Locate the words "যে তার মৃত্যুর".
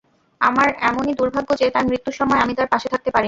1.55-2.15